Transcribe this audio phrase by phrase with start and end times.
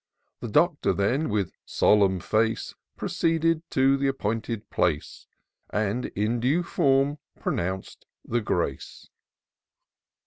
[0.39, 5.27] The Doctor then, with solemn face, Proceeded to the appointed place.
[5.69, 9.09] And, in due form, pronounc'd the grace.